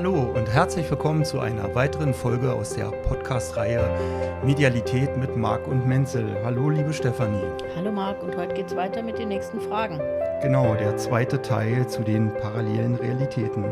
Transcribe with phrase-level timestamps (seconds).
[0.00, 3.86] Hallo und herzlich willkommen zu einer weiteren Folge aus der Podcast-Reihe
[4.42, 6.24] Medialität mit Marc und Menzel.
[6.42, 7.44] Hallo, liebe Stefanie.
[7.76, 10.00] Hallo Marc und heute geht es weiter mit den nächsten Fragen.
[10.40, 13.66] Genau, der zweite Teil zu den parallelen Realitäten.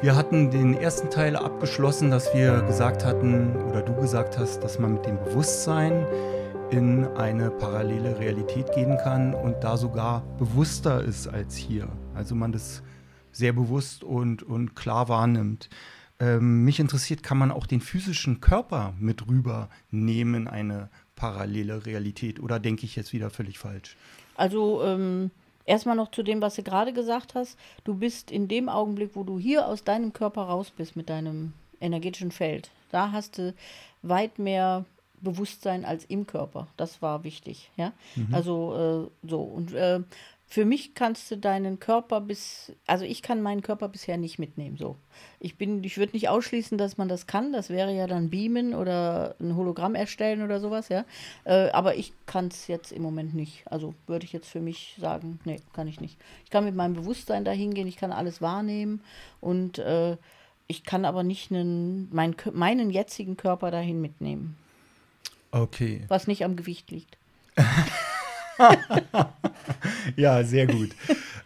[0.00, 4.80] Wir hatten den ersten Teil abgeschlossen, dass wir gesagt hatten, oder du gesagt hast, dass
[4.80, 6.08] man mit dem Bewusstsein
[6.70, 11.86] in eine parallele Realität gehen kann und da sogar bewusster ist als hier.
[12.16, 12.82] Also man das
[13.38, 15.70] sehr bewusst und, und klar wahrnimmt.
[16.20, 22.40] Ähm, mich interessiert, kann man auch den physischen Körper mit rübernehmen in eine parallele Realität
[22.40, 23.96] oder denke ich jetzt wieder völlig falsch?
[24.34, 25.30] Also ähm,
[25.64, 27.56] erstmal noch zu dem, was du gerade gesagt hast.
[27.84, 31.52] Du bist in dem Augenblick, wo du hier aus deinem Körper raus bist mit deinem
[31.80, 33.54] energetischen Feld, da hast du
[34.02, 34.84] weit mehr
[35.20, 36.68] Bewusstsein als im Körper.
[36.76, 37.92] Das war wichtig, ja.
[38.16, 38.34] Mhm.
[38.34, 40.00] Also äh, so und äh,
[40.50, 44.78] für mich kannst du deinen Körper bis, also ich kann meinen Körper bisher nicht mitnehmen.
[44.78, 44.96] So,
[45.40, 47.52] ich bin, ich würde nicht ausschließen, dass man das kann.
[47.52, 51.04] Das wäre ja dann beamen oder ein Hologramm erstellen oder sowas, ja.
[51.44, 53.62] Äh, aber ich kann es jetzt im Moment nicht.
[53.66, 56.16] Also würde ich jetzt für mich sagen, nee, kann ich nicht.
[56.44, 59.02] Ich kann mit meinem Bewusstsein dahin gehen, ich kann alles wahrnehmen
[59.42, 60.16] und äh,
[60.66, 64.56] ich kann aber nicht einen, mein, meinen jetzigen Körper dahin mitnehmen.
[65.50, 66.04] Okay.
[66.08, 67.18] Was nicht am Gewicht liegt.
[70.16, 70.90] ja, sehr gut.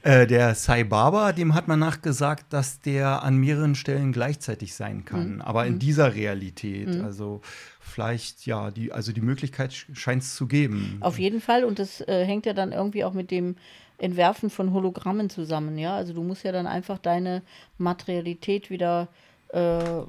[0.03, 5.05] Äh, der Sai Baba, dem hat man nachgesagt, dass der an mehreren Stellen gleichzeitig sein
[5.05, 5.41] kann, mhm.
[5.43, 5.79] aber in mhm.
[5.79, 6.89] dieser Realität.
[6.89, 7.05] Mhm.
[7.05, 7.41] Also
[7.81, 10.97] vielleicht, ja, die, also die Möglichkeit scheint es zu geben.
[11.01, 11.65] Auf jeden Fall.
[11.65, 13.57] Und das äh, hängt ja dann irgendwie auch mit dem
[13.99, 15.95] Entwerfen von Hologrammen zusammen, ja.
[15.95, 17.43] Also du musst ja dann einfach deine
[17.79, 19.09] Materialität wieder
[19.51, 20.03] äh,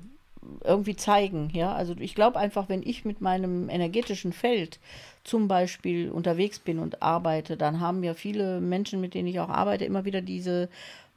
[0.63, 1.73] irgendwie zeigen, ja.
[1.73, 4.79] Also ich glaube einfach, wenn ich mit meinem energetischen Feld
[5.23, 9.49] zum Beispiel unterwegs bin und arbeite, dann haben ja viele Menschen, mit denen ich auch
[9.49, 10.69] arbeite, immer wieder diese,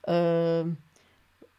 [0.06, 0.64] äh,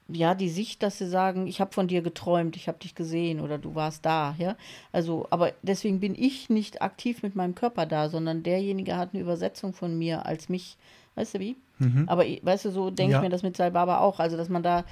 [0.09, 3.41] ja, die Sicht, dass sie sagen, ich habe von dir geträumt, ich habe dich gesehen
[3.41, 4.55] oder du warst da, ja.
[4.91, 9.22] Also, aber deswegen bin ich nicht aktiv mit meinem Körper da, sondern derjenige hat eine
[9.22, 10.77] Übersetzung von mir als mich,
[11.16, 11.57] weißt du wie?
[11.79, 12.06] Mhm.
[12.07, 13.17] Aber weißt du, so denke ja.
[13.17, 14.85] ich mir das mit Salbaba auch, also dass man da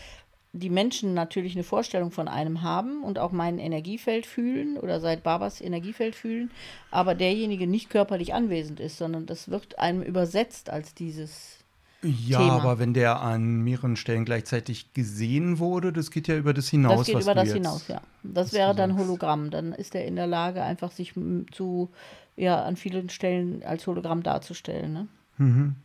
[0.56, 5.22] die Menschen natürlich eine Vorstellung von einem haben und auch mein Energiefeld fühlen oder seit
[5.22, 6.50] Babas Energiefeld fühlen,
[6.92, 11.60] aber derjenige nicht körperlich anwesend ist, sondern das wird einem übersetzt als dieses.
[12.02, 12.54] Ja, Thema.
[12.54, 17.00] aber wenn der an mehreren Stellen gleichzeitig gesehen wurde, das geht ja über das hinaus.
[17.00, 18.02] Das geht über das hinaus, ja.
[18.24, 19.50] Das, wäre dann Hologramm.
[19.50, 21.14] Dann ist er in der Lage, einfach sich
[21.52, 21.90] zu,
[22.36, 24.94] ja, an vielen Stellen als Hologramm darzustellen.
[24.94, 25.08] Ne?
[25.38, 25.76] Mhm.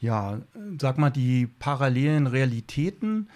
[0.00, 0.40] Ja,
[0.78, 3.28] sag mal, die parallelen Realitäten,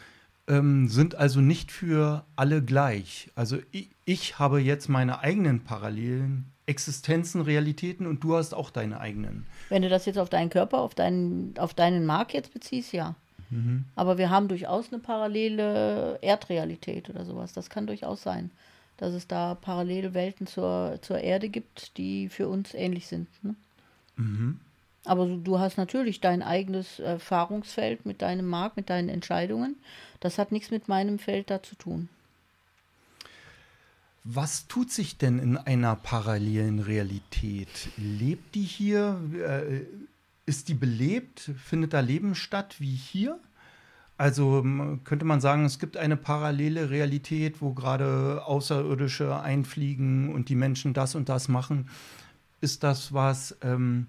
[0.49, 3.31] ähm, sind also nicht für alle gleich.
[3.35, 9.01] Also ich, ich, habe jetzt meine eigenen parallelen Existenzen, Realitäten und du hast auch deine
[9.01, 9.47] eigenen.
[9.69, 13.15] Wenn du das jetzt auf deinen Körper, auf deinen, auf deinen Mark jetzt beziehst, ja.
[13.51, 13.85] Mhm.
[13.95, 17.53] Aber wir haben durchaus eine parallele Erdrealität oder sowas.
[17.53, 18.51] Das kann durchaus sein,
[18.97, 23.29] dass es da parallele Welten zur, zur Erde gibt, die für uns ähnlich sind.
[23.43, 23.55] Ne?
[24.17, 24.61] Mhm.
[25.05, 29.77] Aber du hast natürlich dein eigenes Erfahrungsfeld mit deinem Markt, mit deinen Entscheidungen.
[30.21, 32.09] Das hat nichts mit meinem Feld da zu tun.
[34.25, 37.89] Was tut sich denn in einer parallelen Realität?
[37.97, 39.21] Lebt die hier?
[39.35, 39.81] Äh,
[40.47, 41.51] ist die belebt?
[41.57, 43.41] Findet da Leben statt wie hier?
[44.19, 44.65] Also
[45.03, 50.95] könnte man sagen, es gibt eine parallele Realität, wo gerade Außerirdische einfliegen und die Menschen
[50.95, 51.89] das und das machen.
[52.61, 54.07] Ist das was, ähm,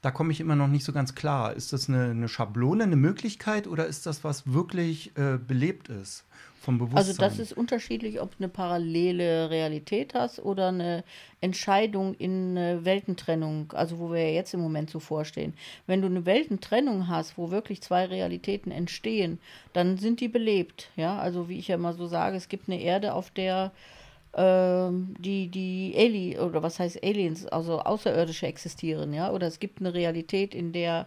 [0.00, 1.54] da komme ich immer noch nicht so ganz klar.
[1.54, 6.24] Ist das eine, eine Schablone, eine Möglichkeit oder ist das was wirklich äh, belebt ist?
[6.60, 6.98] Vom Bewusstsein?
[6.98, 11.04] Also das ist unterschiedlich, ob du eine parallele Realität hast oder eine
[11.40, 15.54] Entscheidung in eine Weltentrennung, also wo wir ja jetzt im Moment so vorstehen.
[15.86, 19.38] Wenn du eine Weltentrennung hast, wo wirklich zwei Realitäten entstehen,
[19.72, 20.90] dann sind die belebt.
[20.96, 23.72] Ja, also wie ich ja immer so sage, es gibt eine Erde, auf der
[24.38, 29.94] die, die Ali oder was heißt Aliens, also Außerirdische existieren, ja, oder es gibt eine
[29.94, 31.06] Realität, in der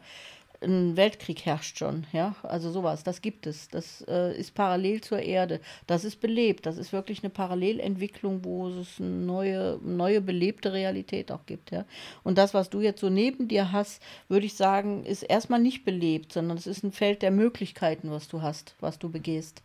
[0.64, 3.70] ein Weltkrieg herrscht schon, ja, also sowas, das gibt es.
[3.70, 5.60] Das äh, ist parallel zur Erde.
[5.88, 6.66] Das ist belebt.
[6.66, 11.86] Das ist wirklich eine Parallelentwicklung, wo es eine neue, neue belebte Realität auch gibt, ja.
[12.24, 15.84] Und das, was du jetzt so neben dir hast, würde ich sagen, ist erstmal nicht
[15.84, 19.64] belebt, sondern es ist ein Feld der Möglichkeiten, was du hast, was du begehst.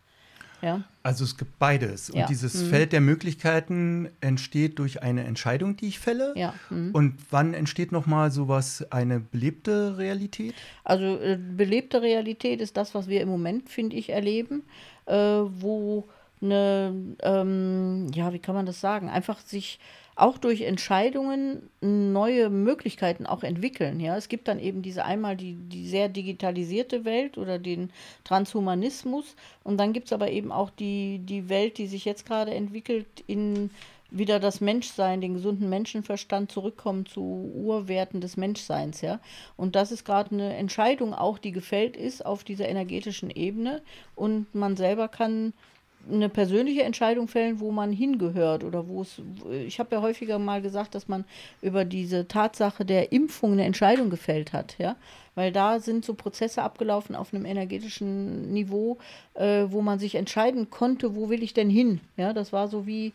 [0.62, 0.82] Ja.
[1.02, 2.10] Also es gibt beides.
[2.10, 2.70] Und dieses mhm.
[2.70, 6.32] Feld der Möglichkeiten entsteht durch eine Entscheidung, die ich fälle.
[6.36, 6.54] Ja.
[6.70, 6.90] Mhm.
[6.92, 10.54] Und wann entsteht nochmal sowas, eine belebte Realität?
[10.84, 14.64] Also äh, belebte Realität ist das, was wir im Moment, finde ich, erleben,
[15.06, 16.08] äh, wo
[16.40, 19.08] eine, ähm, ja, wie kann man das sagen?
[19.08, 19.78] Einfach sich
[20.16, 24.00] auch durch Entscheidungen neue Möglichkeiten auch entwickeln.
[24.00, 27.90] Ja, es gibt dann eben diese einmal die, die sehr digitalisierte Welt oder den
[28.24, 32.54] Transhumanismus und dann gibt es aber eben auch die, die Welt, die sich jetzt gerade
[32.54, 33.70] entwickelt in
[34.10, 37.20] wieder das Menschsein, den gesunden Menschenverstand zurückkommen zu
[37.54, 39.20] Urwerten des Menschseins, ja.
[39.56, 43.82] Und das ist gerade eine Entscheidung auch, die gefällt ist auf dieser energetischen Ebene
[44.14, 45.52] und man selber kann
[46.10, 49.20] eine persönliche Entscheidung fällen, wo man hingehört oder wo es.
[49.66, 51.24] Ich habe ja häufiger mal gesagt, dass man
[51.62, 54.96] über diese Tatsache der Impfung eine Entscheidung gefällt hat, ja,
[55.34, 58.98] weil da sind so Prozesse abgelaufen auf einem energetischen Niveau,
[59.34, 62.86] äh, wo man sich entscheiden konnte, wo will ich denn hin, ja, das war so
[62.86, 63.12] wie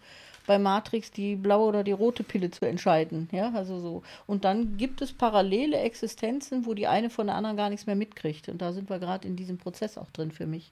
[0.48, 4.04] bei Matrix die blaue oder die rote Pille zu entscheiden, ja, also so.
[4.28, 7.96] Und dann gibt es parallele Existenzen, wo die eine von der anderen gar nichts mehr
[7.96, 10.72] mitkriegt und da sind wir gerade in diesem Prozess auch drin für mich.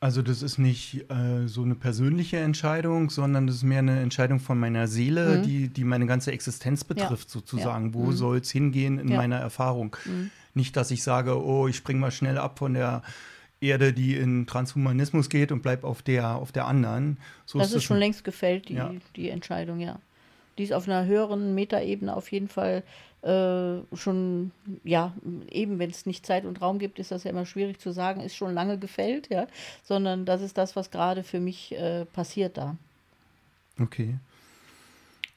[0.00, 4.38] Also das ist nicht äh, so eine persönliche Entscheidung, sondern das ist mehr eine Entscheidung
[4.38, 5.42] von meiner Seele, mhm.
[5.44, 7.32] die, die meine ganze Existenz betrifft, ja.
[7.32, 7.86] sozusagen.
[7.88, 7.94] Ja.
[7.94, 8.12] Wo mhm.
[8.12, 9.16] soll es hingehen in ja.
[9.16, 9.96] meiner Erfahrung?
[10.04, 10.30] Mhm.
[10.52, 13.02] Nicht, dass ich sage, oh, ich springe mal schnell ab von der
[13.60, 17.18] Erde, die in Transhumanismus geht und bleib auf der, auf der anderen.
[17.46, 18.80] So das ist, ist schon längst gefällt, die,
[19.16, 19.98] die Entscheidung, ja.
[20.58, 22.82] Die ist auf einer höheren Metaebene auf jeden Fall
[23.22, 24.52] äh, schon,
[24.82, 25.14] ja,
[25.50, 28.20] eben wenn es nicht Zeit und Raum gibt, ist das ja immer schwierig zu sagen,
[28.20, 29.46] ist schon lange gefällt, ja,
[29.82, 32.76] sondern das ist das, was gerade für mich äh, passiert da.
[33.80, 34.18] Okay.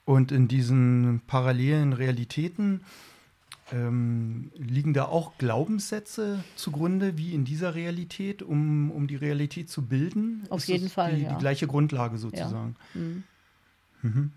[0.04, 2.82] Und in diesen parallelen Realitäten
[3.72, 9.86] ähm, liegen da auch Glaubenssätze zugrunde, wie in dieser Realität, um, um die Realität zu
[9.86, 10.46] bilden?
[10.50, 11.16] Auf ist jeden Fall.
[11.16, 11.34] Die, ja.
[11.34, 12.76] die gleiche Grundlage sozusagen.
[12.94, 13.02] Ja.
[13.02, 13.24] Mhm.
[14.02, 14.32] Mhm.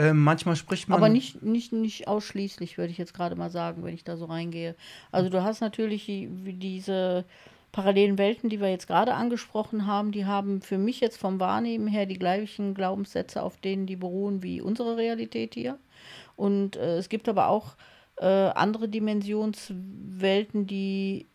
[0.00, 0.96] Äh, manchmal spricht man.
[0.96, 4.24] Aber nicht, nicht, nicht ausschließlich, würde ich jetzt gerade mal sagen, wenn ich da so
[4.24, 4.74] reingehe.
[5.12, 7.26] Also du hast natürlich die, diese
[7.70, 11.86] parallelen Welten, die wir jetzt gerade angesprochen haben, die haben für mich jetzt vom Wahrnehmen
[11.86, 15.78] her die gleichen Glaubenssätze, auf denen die beruhen wie unsere Realität hier.
[16.34, 17.76] Und äh, es gibt aber auch
[18.16, 21.26] äh, andere Dimensionswelten, die,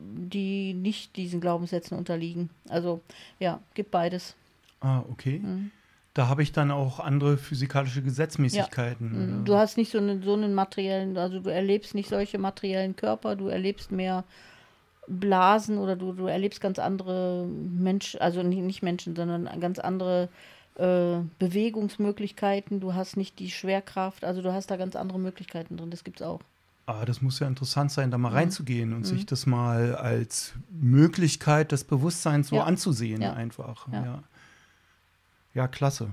[0.00, 2.50] die nicht diesen Glaubenssätzen unterliegen.
[2.68, 3.00] Also
[3.38, 4.34] ja, gibt beides.
[4.80, 5.38] Ah, okay.
[5.38, 5.70] Mhm.
[6.14, 9.12] Da habe ich dann auch andere physikalische Gesetzmäßigkeiten.
[9.12, 9.18] Ja.
[9.18, 9.44] Mhm.
[9.44, 13.34] Du hast nicht so einen, so einen materiellen, also du erlebst nicht solche materiellen Körper,
[13.34, 14.24] du erlebst mehr
[15.08, 20.28] Blasen oder du, du erlebst ganz andere Menschen, also nicht, nicht Menschen, sondern ganz andere
[20.76, 22.80] äh, Bewegungsmöglichkeiten.
[22.80, 25.90] Du hast nicht die Schwerkraft, also du hast da ganz andere Möglichkeiten drin.
[25.90, 26.40] Das gibt es auch.
[26.86, 28.36] Ah, das muss ja interessant sein, da mal mhm.
[28.36, 29.04] reinzugehen und mhm.
[29.04, 32.64] sich das mal als Möglichkeit des Bewusstseins so ja.
[32.64, 33.34] anzusehen, ja.
[33.34, 33.86] einfach.
[33.92, 34.22] Ja.
[35.54, 35.68] Ja.
[35.68, 36.10] Klasse.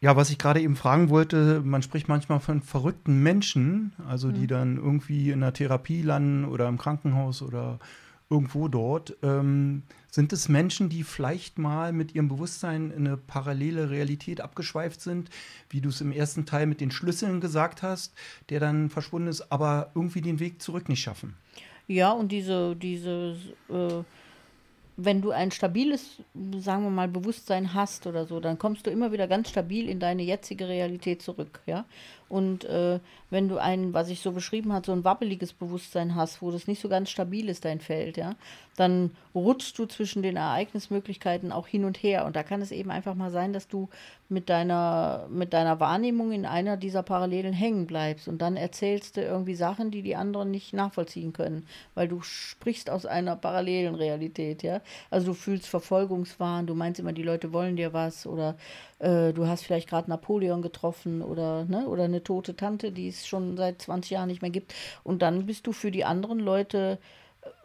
[0.00, 4.42] Ja, was ich gerade eben fragen wollte, man spricht manchmal von verrückten Menschen, also die
[4.42, 4.48] mhm.
[4.48, 7.80] dann irgendwie in der Therapie landen oder im Krankenhaus oder
[8.30, 9.16] irgendwo dort.
[9.22, 15.00] Ähm, sind es Menschen, die vielleicht mal mit ihrem Bewusstsein in eine parallele Realität abgeschweift
[15.00, 15.30] sind,
[15.68, 18.14] wie du es im ersten Teil mit den Schlüsseln gesagt hast,
[18.50, 21.34] der dann verschwunden ist, aber irgendwie den Weg zurück nicht schaffen?
[21.88, 23.36] Ja, und diese, diese
[23.68, 24.04] äh
[25.00, 26.16] wenn du ein stabiles,
[26.58, 30.00] sagen wir mal, Bewusstsein hast oder so, dann kommst du immer wieder ganz stabil in
[30.00, 31.84] deine jetzige Realität zurück, ja.
[32.28, 36.42] Und äh, wenn du ein, was ich so beschrieben habe, so ein wabbeliges Bewusstsein hast,
[36.42, 38.34] wo das nicht so ganz stabil ist, dein Feld, ja,
[38.76, 42.26] dann rutschst du zwischen den Ereignismöglichkeiten auch hin und her.
[42.26, 43.88] Und da kann es eben einfach mal sein, dass du
[44.28, 48.28] mit deiner, mit deiner Wahrnehmung in einer dieser Parallelen hängen bleibst.
[48.28, 52.90] Und dann erzählst du irgendwie Sachen, die die anderen nicht nachvollziehen können, weil du sprichst
[52.90, 54.80] aus einer parallelen Realität, ja.
[55.10, 58.56] Also du fühlst Verfolgungswahn, du meinst immer, die Leute wollen dir was oder
[58.98, 63.26] äh, du hast vielleicht gerade Napoleon getroffen oder, ne, oder eine tote Tante, die es
[63.26, 64.74] schon seit 20 Jahren nicht mehr gibt.
[65.04, 66.98] Und dann bist du für die anderen Leute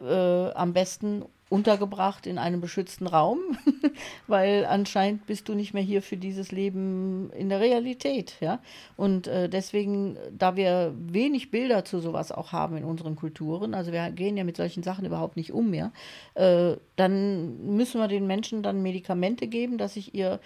[0.00, 3.38] äh, am besten untergebracht in einem beschützten Raum,
[4.26, 8.60] weil anscheinend bist du nicht mehr hier für dieses Leben in der Realität, ja.
[8.96, 13.92] Und äh, deswegen, da wir wenig Bilder zu sowas auch haben in unseren Kulturen, also
[13.92, 15.92] wir gehen ja mit solchen Sachen überhaupt nicht um mehr,
[16.34, 20.40] äh, dann müssen wir den Menschen dann Medikamente geben, dass sich ihr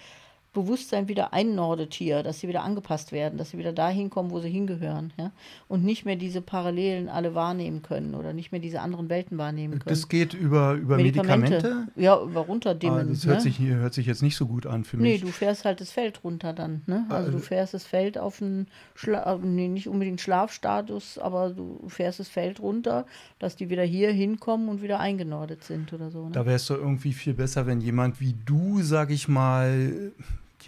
[0.51, 4.39] Bewusstsein wieder einnordet hier, dass sie wieder angepasst werden, dass sie wieder dahin kommen, wo
[4.39, 5.31] sie hingehören, ja,
[5.67, 9.73] und nicht mehr diese Parallelen alle wahrnehmen können oder nicht mehr diese anderen Welten wahrnehmen
[9.73, 9.89] können.
[9.89, 11.51] Das geht über, über Medikamente?
[11.51, 11.91] Medikamente?
[11.95, 12.99] Ja, über runterdimmen.
[12.99, 13.41] Ah, das hört, ne?
[13.41, 15.21] sich, hört sich jetzt nicht so gut an für mich.
[15.21, 17.05] Nee, du fährst halt das Feld runter dann, ne?
[17.09, 21.79] Also, also du fährst das Feld auf einen, Schla nee, nicht unbedingt Schlafstatus, aber du
[21.87, 23.05] fährst das Feld runter,
[23.37, 26.25] dass die wieder hier hinkommen und wieder eingenordet sind oder so.
[26.25, 26.31] Ne?
[26.31, 30.11] Da wärst du irgendwie viel besser, wenn jemand wie du, sag ich mal,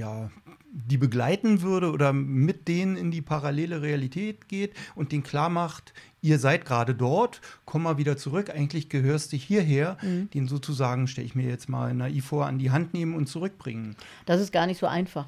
[0.01, 0.31] ja,
[0.73, 5.93] die begleiten würde oder mit denen in die parallele Realität geht und denen klar macht,
[6.21, 10.29] ihr seid gerade dort, komm mal wieder zurück, eigentlich gehörst du hierher, mhm.
[10.31, 13.95] den sozusagen, stelle ich mir jetzt mal naiv vor, an die Hand nehmen und zurückbringen.
[14.25, 15.27] Das ist gar nicht so einfach.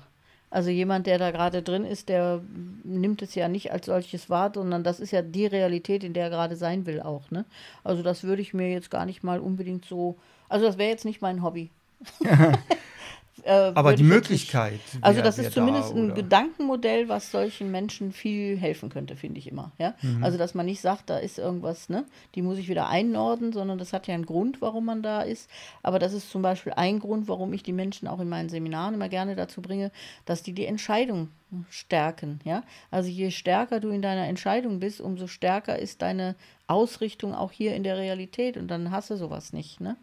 [0.50, 2.42] Also jemand, der da gerade drin ist, der
[2.84, 6.26] nimmt es ja nicht als solches wahr, sondern das ist ja die Realität, in der
[6.26, 7.30] er gerade sein will auch.
[7.32, 7.46] Ne?
[7.84, 10.18] Also das würde ich mir jetzt gar nicht mal unbedingt so,
[10.50, 11.70] also das wäre jetzt nicht mein Hobby.
[13.42, 14.80] Äh, Aber die Möglichkeit.
[14.94, 19.40] Wär, also das ist zumindest da, ein Gedankenmodell, was solchen Menschen viel helfen könnte, finde
[19.40, 19.72] ich immer.
[19.80, 19.96] Ja?
[20.02, 20.24] Mhm.
[20.24, 23.80] Also dass man nicht sagt, da ist irgendwas, ne, die muss ich wieder einordnen, sondern
[23.80, 25.50] das hat ja einen Grund, warum man da ist.
[25.82, 28.94] Aber das ist zum Beispiel ein Grund, warum ich die Menschen auch in meinen Seminaren
[28.94, 29.92] immer gerne dazu bringe,
[30.26, 31.30] dass die die Entscheidung
[31.70, 32.40] stärken.
[32.44, 32.64] Ja?
[32.92, 36.36] Also je stärker du in deiner Entscheidung bist, umso stärker ist deine
[36.68, 39.82] Ausrichtung auch hier in der Realität und dann hast du sowas nicht.
[39.82, 39.98] Ne?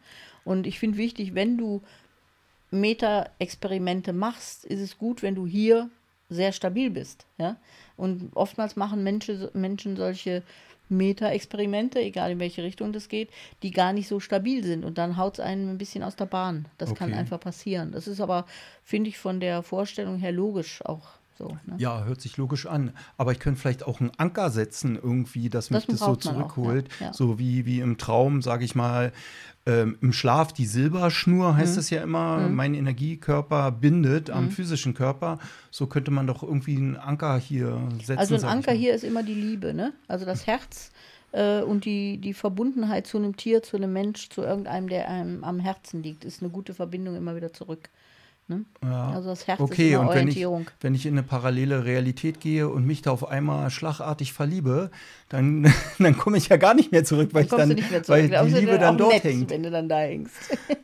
[0.44, 1.82] Und ich finde wichtig, wenn du
[2.70, 5.90] Meta-Experimente machst, ist es gut, wenn du hier
[6.28, 7.26] sehr stabil bist.
[7.38, 7.56] Ja?
[7.96, 10.42] Und oftmals machen Menschen, Menschen solche
[10.88, 13.30] Meta-Experimente, egal in welche Richtung das geht,
[13.62, 14.84] die gar nicht so stabil sind.
[14.84, 16.66] Und dann haut es einen ein bisschen aus der Bahn.
[16.78, 16.98] Das okay.
[16.98, 17.92] kann einfach passieren.
[17.92, 18.46] Das ist aber,
[18.82, 21.74] finde ich, von der Vorstellung her logisch auch so, ne?
[21.78, 22.92] Ja, hört sich logisch an.
[23.16, 26.88] Aber ich könnte vielleicht auch einen Anker setzen, irgendwie, dass mich das, das so zurückholt.
[26.96, 27.06] Auch, ja.
[27.06, 27.12] Ja.
[27.14, 29.12] So wie, wie im Traum, sage ich mal,
[29.64, 31.80] ähm, im Schlaf die Silberschnur, heißt mhm.
[31.80, 32.54] es ja immer, mhm.
[32.54, 34.34] mein Energiekörper bindet mhm.
[34.34, 35.38] am physischen Körper.
[35.70, 38.18] So könnte man doch irgendwie einen Anker hier setzen.
[38.18, 39.94] Also ein Anker hier ist immer die Liebe, ne?
[40.08, 40.90] Also das Herz
[41.32, 45.42] äh, und die, die Verbundenheit zu einem Tier, zu einem Mensch, zu irgendeinem, der einem
[45.42, 47.88] am Herzen liegt, ist eine gute Verbindung immer wieder zurück.
[48.50, 48.64] Ne?
[48.82, 49.10] Ja.
[49.10, 50.58] Also das Herz okay, ist immer und Orientierung.
[50.58, 54.32] Wenn ich, wenn ich in eine parallele Realität gehe und mich da auf einmal schlagartig
[54.32, 54.90] verliebe,
[55.28, 58.54] dann, dann komme ich ja gar nicht mehr zurück, weil, dann ich dann, weil die
[58.56, 59.50] Liebe dann dort nett, hängt.
[59.50, 60.34] Wenn du dann da hängst.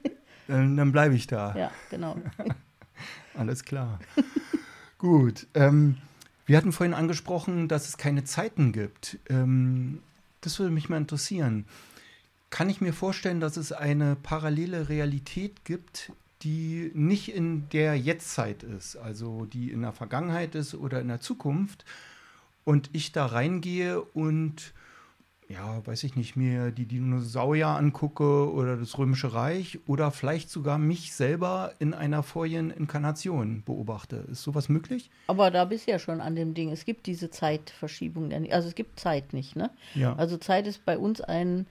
[0.46, 1.56] dann, dann bleibe ich da.
[1.56, 2.16] Ja, genau.
[3.34, 3.98] Alles klar.
[4.98, 5.48] Gut.
[5.54, 5.96] Ähm,
[6.46, 9.18] wir hatten vorhin angesprochen, dass es keine Zeiten gibt.
[9.28, 9.98] Ähm,
[10.40, 11.64] das würde mich mal interessieren.
[12.50, 16.12] Kann ich mir vorstellen, dass es eine parallele Realität gibt,
[16.42, 21.20] die nicht in der Jetztzeit ist, also die in der Vergangenheit ist oder in der
[21.20, 21.84] Zukunft
[22.64, 24.74] und ich da reingehe und
[25.48, 30.76] ja, weiß ich nicht, mir die Dinosaurier angucke oder das Römische Reich oder vielleicht sogar
[30.76, 34.24] mich selber in einer vorigen Inkarnation beobachte.
[34.30, 35.08] Ist sowas möglich?
[35.28, 36.72] Aber da bist du ja schon an dem Ding.
[36.72, 38.32] Es gibt diese Zeitverschiebung.
[38.50, 39.70] Also es gibt Zeit nicht, ne?
[39.94, 40.16] Ja.
[40.16, 41.66] Also Zeit ist bei uns ein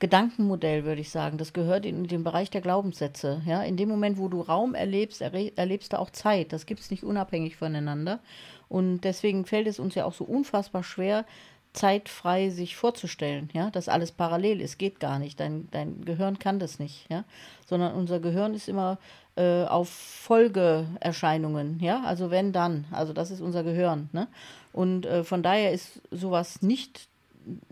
[0.00, 1.38] Gedankenmodell, würde ich sagen.
[1.38, 3.42] Das gehört in den Bereich der Glaubenssätze.
[3.46, 3.62] Ja?
[3.62, 6.52] In dem Moment, wo du Raum erlebst, erlebst du auch Zeit.
[6.52, 8.20] Das gibt es nicht unabhängig voneinander.
[8.68, 11.24] Und deswegen fällt es uns ja auch so unfassbar schwer,
[11.72, 15.38] zeitfrei sich vorzustellen, ja, dass alles parallel ist, geht gar nicht.
[15.38, 17.24] Dein, dein Gehirn kann das nicht, ja,
[17.66, 18.98] sondern unser Gehirn ist immer
[19.36, 24.26] äh, auf Folgeerscheinungen, ja, also wenn dann, also das ist unser Gehirn, ne?
[24.72, 27.08] Und äh, von daher ist sowas nicht,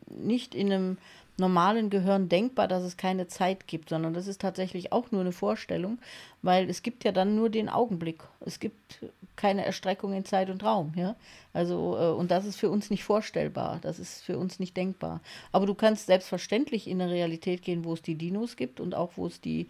[0.09, 0.99] nicht in einem
[1.39, 5.33] normalen Gehirn denkbar, dass es keine Zeit gibt, sondern das ist tatsächlich auch nur eine
[5.33, 5.99] Vorstellung,
[6.43, 8.23] weil es gibt ja dann nur den Augenblick.
[8.41, 9.05] Es gibt
[9.37, 11.15] keine Erstreckung in Zeit und Raum, ja.
[11.53, 15.21] Also, äh, und das ist für uns nicht vorstellbar, das ist für uns nicht denkbar.
[15.53, 19.13] Aber du kannst selbstverständlich in eine Realität gehen, wo es die Dinos gibt und auch
[19.17, 19.69] wo es die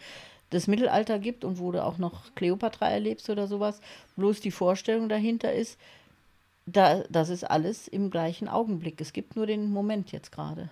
[0.50, 3.80] das Mittelalter gibt und wo du auch noch Kleopatra erlebst oder sowas.
[4.16, 5.78] Bloß die Vorstellung dahinter ist,
[6.64, 9.00] da, das ist alles im gleichen Augenblick.
[9.00, 10.70] Es gibt nur den Moment jetzt gerade.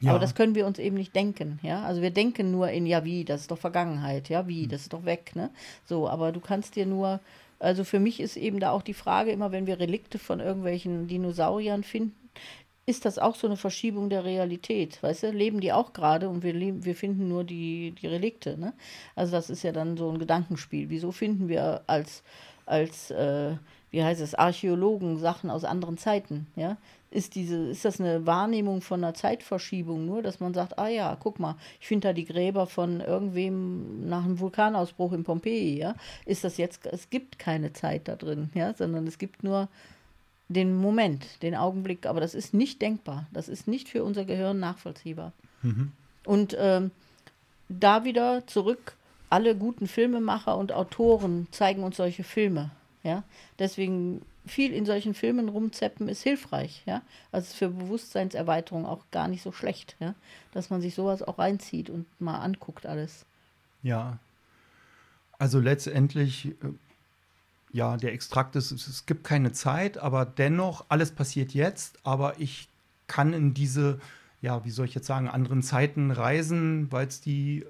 [0.00, 0.10] Ja.
[0.10, 1.82] Aber das können wir uns eben nicht denken, ja.
[1.82, 4.68] Also wir denken nur in, ja, wie, das ist doch Vergangenheit, ja, wie, hm.
[4.68, 5.50] das ist doch weg, ne?
[5.84, 7.20] So, aber du kannst dir nur,
[7.58, 11.08] also für mich ist eben da auch die Frage, immer wenn wir Relikte von irgendwelchen
[11.08, 12.14] Dinosauriern finden,
[12.86, 15.30] ist das auch so eine Verschiebung der Realität, weißt du?
[15.30, 18.72] Leben die auch gerade und wir, leben, wir finden nur die, die Relikte, ne?
[19.14, 20.88] Also das ist ja dann so ein Gedankenspiel.
[20.88, 22.22] Wieso finden wir als,
[22.64, 23.56] als äh,
[23.90, 26.76] wie heißt es, Archäologen Sachen aus anderen Zeiten, ja?
[27.10, 31.16] ist, diese, ist das eine Wahrnehmung von einer Zeitverschiebung nur, dass man sagt, ah ja,
[31.18, 35.94] guck mal, ich finde da die Gräber von irgendwem nach einem Vulkanausbruch in Pompeji, ja,
[36.26, 39.68] ist das jetzt, es gibt keine Zeit da drin, ja, sondern es gibt nur
[40.48, 44.60] den Moment, den Augenblick, aber das ist nicht denkbar, das ist nicht für unser Gehirn
[44.60, 45.32] nachvollziehbar.
[45.62, 45.92] Mhm.
[46.24, 46.90] Und ähm,
[47.68, 48.96] da wieder zurück,
[49.30, 52.70] alle guten Filmemacher und Autoren zeigen uns solche Filme,
[53.08, 53.24] ja,
[53.58, 57.02] deswegen viel in solchen Filmen rumzeppen ist hilfreich, ja.
[57.32, 60.14] Also für Bewusstseinserweiterung auch gar nicht so schlecht, ja.
[60.52, 63.24] Dass man sich sowas auch reinzieht und mal anguckt alles.
[63.82, 64.18] Ja.
[65.38, 66.54] Also letztendlich, äh,
[67.72, 72.68] ja, der Extrakt ist, es gibt keine Zeit, aber dennoch, alles passiert jetzt, aber ich
[73.06, 74.00] kann in diese,
[74.42, 77.64] ja, wie soll ich jetzt sagen, anderen Zeiten reisen, weil es die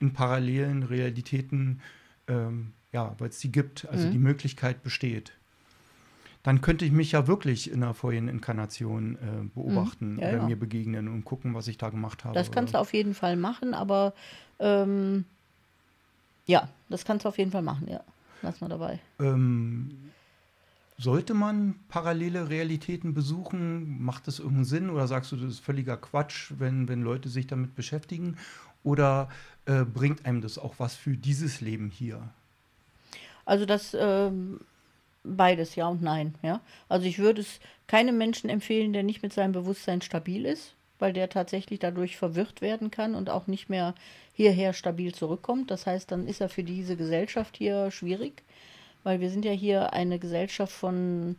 [0.00, 1.80] in parallelen Realitäten
[2.28, 4.12] ähm, ja, weil es die gibt, also mhm.
[4.12, 5.32] die Möglichkeit besteht.
[6.44, 10.18] Dann könnte ich mich ja wirklich in einer vorigen Inkarnation äh, beobachten mhm.
[10.20, 10.46] ja, oder ja.
[10.46, 12.34] mir begegnen und gucken, was ich da gemacht habe.
[12.34, 12.78] Das kannst oder?
[12.78, 14.14] du auf jeden Fall machen, aber
[14.60, 15.24] ähm,
[16.46, 18.00] ja, das kannst du auf jeden Fall machen, ja.
[18.42, 19.00] Lass mal dabei.
[19.18, 19.90] Ähm,
[20.98, 24.04] sollte man parallele Realitäten besuchen?
[24.04, 24.90] Macht das irgendeinen Sinn?
[24.90, 28.36] Oder sagst du, das ist völliger Quatsch, wenn, wenn Leute sich damit beschäftigen?
[28.84, 29.30] Oder
[29.64, 32.28] äh, bringt einem das auch was für dieses Leben hier?
[33.44, 34.60] Also das ähm,
[35.22, 36.34] beides, ja und nein.
[36.42, 36.60] Ja?
[36.88, 41.12] Also ich würde es keinem Menschen empfehlen, der nicht mit seinem Bewusstsein stabil ist, weil
[41.12, 43.94] der tatsächlich dadurch verwirrt werden kann und auch nicht mehr
[44.32, 45.70] hierher stabil zurückkommt.
[45.70, 48.42] Das heißt, dann ist er für diese Gesellschaft hier schwierig
[49.04, 51.36] weil wir sind ja hier eine Gesellschaft von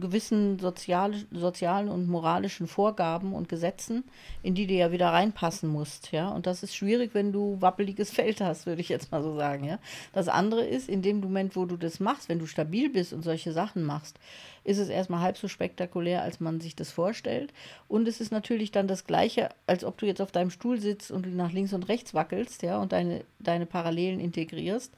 [0.00, 4.04] gewissen sozial, sozialen und moralischen Vorgaben und Gesetzen,
[4.42, 6.28] in die du ja wieder reinpassen musst, ja.
[6.28, 9.64] Und das ist schwierig, wenn du wappeliges Feld hast, würde ich jetzt mal so sagen,
[9.64, 9.78] ja.
[10.12, 13.22] Das andere ist, in dem Moment, wo du das machst, wenn du stabil bist und
[13.22, 14.18] solche Sachen machst,
[14.64, 17.52] ist es erstmal halb so spektakulär, als man sich das vorstellt.
[17.88, 21.10] Und es ist natürlich dann das Gleiche, als ob du jetzt auf deinem Stuhl sitzt
[21.10, 24.92] und nach links und rechts wackelst, ja, und deine, deine Parallelen integrierst.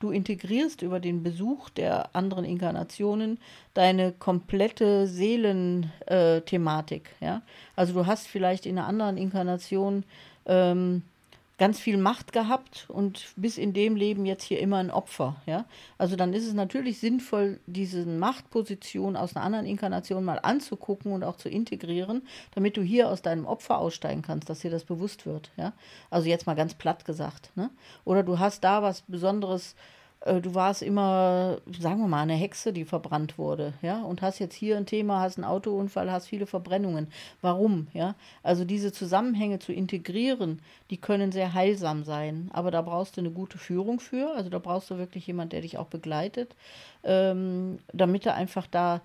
[0.00, 3.40] Du integrierst über den Besuch der anderen Inkarnationen
[3.74, 7.10] deine komplette Seelenthematik.
[7.20, 7.42] Äh, ja?
[7.74, 10.04] Also du hast vielleicht in einer anderen Inkarnation
[10.46, 11.02] ähm,
[11.58, 15.36] ganz viel Macht gehabt und bis in dem Leben jetzt hier immer ein Opfer.
[15.44, 15.64] Ja?
[15.98, 21.24] Also dann ist es natürlich sinnvoll, diese Machtposition aus einer anderen Inkarnation mal anzugucken und
[21.24, 22.22] auch zu integrieren,
[22.54, 25.50] damit du hier aus deinem Opfer aussteigen kannst, dass dir das bewusst wird.
[25.56, 25.72] Ja?
[26.10, 27.50] Also jetzt mal ganz platt gesagt.
[27.56, 27.70] Ne?
[28.04, 29.74] Oder du hast da was Besonderes
[30.24, 34.54] du warst immer, sagen wir mal, eine Hexe, die verbrannt wurde, ja, und hast jetzt
[34.54, 37.08] hier ein Thema, hast einen Autounfall, hast viele Verbrennungen.
[37.40, 38.14] Warum, ja?
[38.42, 40.60] Also diese Zusammenhänge zu integrieren,
[40.90, 44.58] die können sehr heilsam sein, aber da brauchst du eine gute Führung für, also da
[44.58, 46.54] brauchst du wirklich jemand, der dich auch begleitet,
[47.04, 49.00] ähm, damit du einfach da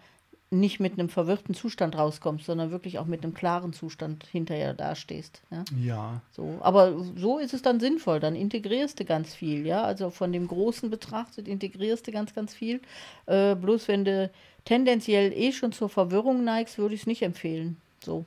[0.54, 5.42] nicht mit einem verwirrten Zustand rauskommst, sondern wirklich auch mit einem klaren Zustand hinterher dastehst.
[5.52, 5.64] Ja.
[5.82, 6.22] ja.
[6.32, 8.20] So, aber so ist es dann sinnvoll.
[8.20, 9.84] Dann integrierst du ganz viel, ja.
[9.84, 12.82] Also von dem Großen betrachtet integrierst du ganz, ganz viel.
[13.26, 14.30] Äh, bloß wenn du
[14.66, 17.78] tendenziell eh schon zur Verwirrung neigst, würde ich es nicht empfehlen.
[18.04, 18.26] So.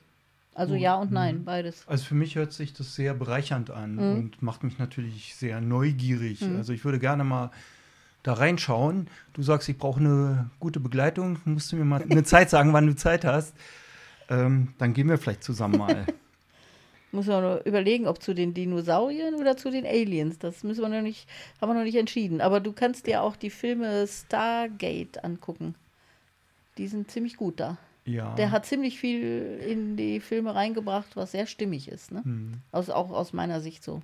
[0.54, 1.44] Also oh, ja und nein, mhm.
[1.44, 1.86] beides.
[1.86, 4.16] Also für mich hört sich das sehr bereichernd an mhm.
[4.16, 6.40] und macht mich natürlich sehr neugierig.
[6.40, 6.56] Mhm.
[6.56, 7.50] Also ich würde gerne mal
[8.26, 9.08] da reinschauen.
[9.34, 11.38] Du sagst, ich brauche eine gute Begleitung.
[11.44, 13.54] Musst du mir mal eine Zeit sagen, wann du Zeit hast.
[14.28, 16.06] Ähm, dann gehen wir vielleicht zusammen mal.
[17.12, 20.38] Muss man nur überlegen, ob zu den Dinosauriern oder zu den Aliens.
[20.38, 21.28] Das müssen wir noch nicht,
[21.60, 22.40] haben wir noch nicht entschieden.
[22.40, 25.76] Aber du kannst dir auch die Filme Stargate angucken.
[26.78, 27.78] Die sind ziemlich gut da.
[28.04, 28.34] Ja.
[28.34, 32.12] Der hat ziemlich viel in die Filme reingebracht, was sehr stimmig ist.
[32.12, 32.24] Ne?
[32.24, 32.54] Hm.
[32.72, 34.02] Aus, auch aus meiner Sicht so.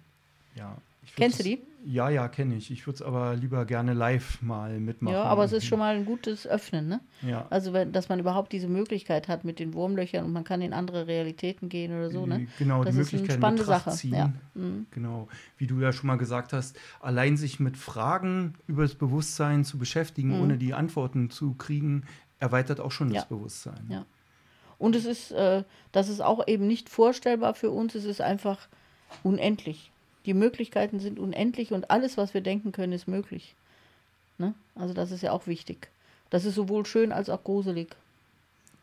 [0.55, 0.77] Ja.
[1.17, 1.61] Kennst du die?
[1.85, 2.71] Ja, ja, kenne ich.
[2.71, 5.15] Ich würde es aber lieber gerne live mal mitmachen.
[5.15, 7.01] Ja, aber es ist schon mal ein gutes Öffnen, ne?
[7.23, 7.47] Ja.
[7.51, 10.73] Also, wenn, dass man überhaupt diese Möglichkeit hat mit den Wurmlöchern und man kann in
[10.73, 12.47] andere Realitäten gehen oder so, ne?
[12.59, 13.91] Genau, das die Möglichkeit eine spannende Sache.
[13.91, 14.15] Ziehen.
[14.15, 14.33] Ja.
[14.55, 14.87] Mhm.
[14.93, 15.29] Genau.
[15.59, 19.79] Wie du ja schon mal gesagt hast, allein sich mit Fragen über das Bewusstsein zu
[19.79, 20.43] beschäftigen, mhm.
[20.43, 22.05] ohne die Antworten zu kriegen,
[22.39, 23.21] erweitert auch schon ja.
[23.21, 23.87] das Bewusstsein.
[23.89, 24.07] Ja.
[24.79, 28.69] Und es ist, äh, das ist auch eben nicht vorstellbar für uns, es ist einfach
[29.23, 29.93] unendlich.
[30.27, 33.55] Die Möglichkeiten sind unendlich und alles, was wir denken können, ist möglich.
[34.39, 34.55] Ne?
[34.75, 35.89] Also das ist ja auch wichtig.
[36.31, 37.95] Das ist sowohl schön als auch gruselig.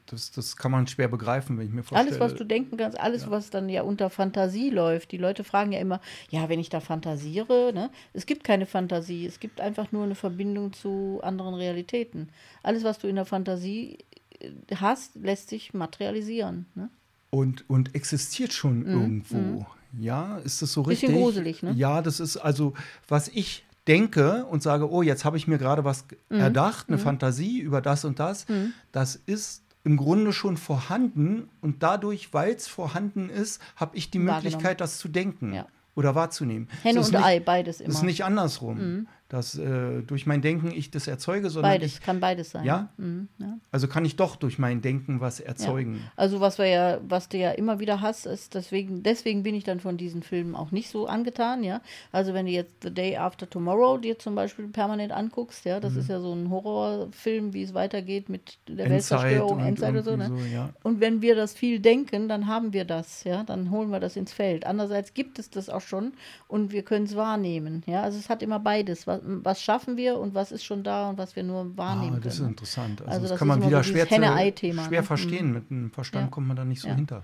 [0.10, 2.19] Das, das kann man schwer begreifen, wenn ich mir vorstelle.
[2.19, 3.32] Alles, was du denken kannst, alles, ja.
[3.32, 5.12] was dann ja unter Fantasie läuft.
[5.12, 7.91] Die Leute fragen ja immer, ja, wenn ich da fantasiere, ne?
[8.13, 12.30] es gibt keine Fantasie, es gibt einfach nur eine Verbindung zu anderen Realitäten.
[12.63, 13.99] Alles, was du in der Fantasie
[14.39, 16.65] äh, hast, lässt sich materialisieren.
[16.73, 16.89] Ne?
[17.30, 18.88] Und, und existiert schon mhm.
[18.88, 19.38] irgendwo.
[19.38, 19.65] Mhm.
[19.97, 21.10] Ja, ist das so richtig?
[21.10, 21.73] Bisschen gruselig, ne?
[21.73, 22.73] Ja, das ist also,
[23.08, 26.39] was ich denke und sage, oh, jetzt habe ich mir gerade was mhm.
[26.39, 27.02] erdacht, eine mhm.
[27.02, 28.73] Fantasie über das und das, mhm.
[28.91, 34.19] das ist im Grunde schon vorhanden und dadurch, weil es vorhanden ist, habe ich die
[34.19, 35.65] Möglichkeit, das zu denken ja.
[35.95, 36.67] oder wahrzunehmen.
[36.84, 37.89] Henne und nicht, Ei, beides immer.
[37.89, 39.08] Ist nicht andersrum.
[39.29, 42.65] Dass äh, durch mein Denken ich das erzeuge, sondern beides ich, kann beides sein.
[42.65, 42.89] Ja?
[42.97, 43.59] Mhm, ja?
[43.71, 45.97] Also kann ich doch durch mein Denken was erzeugen.
[45.97, 46.11] Ja.
[46.15, 49.63] Also was wir ja, was du ja immer wieder hast, ist deswegen, deswegen bin ich
[49.63, 51.81] dann von diesen Filmen auch nicht so angetan, ja.
[52.11, 55.93] Also wenn du jetzt The Day After Tomorrow dir zum Beispiel permanent anguckst, ja, das
[55.93, 55.99] mhm.
[55.99, 60.27] ist ja so ein Horrorfilm, wie es weitergeht mit der Weltzerstörung, Endzeit oder so, ne?
[60.27, 60.69] So, ja.
[60.81, 64.15] Und wenn wir das viel denken, dann haben wir das, ja, dann holen wir das
[64.15, 64.65] ins Feld.
[64.65, 66.13] Andererseits gibt es das auch schon
[66.47, 68.01] und wir können es wahrnehmen, ja.
[68.01, 69.05] Also es hat immer beides.
[69.05, 72.19] Was, was schaffen wir und was ist schon da und was wir nur wahrnehmen ah,
[72.19, 72.47] das können.
[72.47, 73.01] ist interessant.
[73.01, 75.03] Also, also das, das kann man wieder so schwer, zu, schwer ne?
[75.03, 75.47] verstehen.
[75.47, 75.53] Mhm.
[75.53, 76.32] Mit dem Verstand ja.
[76.32, 76.95] kommt man da nicht so ja.
[76.95, 77.23] hinter.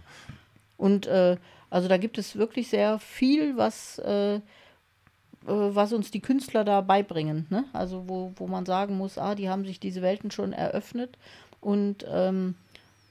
[0.78, 1.38] Und äh,
[1.70, 4.40] also da gibt es wirklich sehr viel, was äh,
[5.48, 7.46] was uns die Künstler da beibringen.
[7.50, 7.66] Ne?
[7.72, 11.18] Also wo, wo man sagen muss, ah, die haben sich diese Welten schon eröffnet
[11.62, 12.56] und ähm,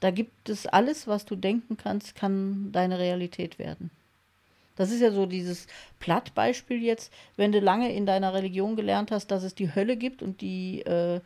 [0.01, 3.91] da gibt es alles, was du denken kannst, kann deine Realität werden.
[4.77, 5.67] Das ist ja so dieses
[6.01, 10.23] Plattbeispiel jetzt, wenn du lange in deiner Religion gelernt hast, dass es die Hölle gibt
[10.23, 11.17] und die, äh,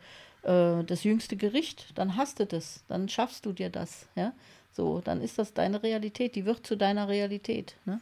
[0.43, 4.07] äh, das jüngste Gericht, dann hast du das, dann schaffst du dir das.
[4.15, 4.33] Ja?
[4.71, 7.75] So, dann ist das deine Realität, die wird zu deiner Realität.
[7.85, 7.99] Ne?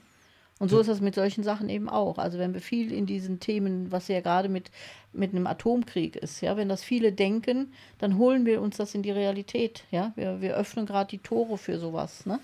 [0.59, 2.17] Und so ist das mit solchen Sachen eben auch.
[2.17, 4.71] Also wenn wir viel in diesen Themen, was ja gerade mit,
[5.13, 9.03] mit einem Atomkrieg ist, ja, wenn das viele denken, dann holen wir uns das in
[9.03, 9.83] die Realität.
[9.91, 12.25] Ja, wir, wir öffnen gerade die Tore für sowas.
[12.25, 12.39] Ne?